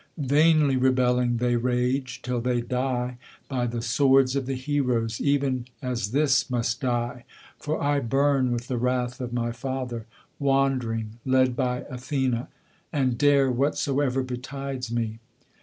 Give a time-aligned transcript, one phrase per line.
[0.17, 6.09] Vainly rebelling they rage, till they die by the swords of the heroes, Even as
[6.09, 7.23] this must die;
[7.59, 10.07] for I burn with the wrath of my father,
[10.39, 12.47] Wandering, led by Athene;
[12.91, 15.19] and dare whatsoever betides me.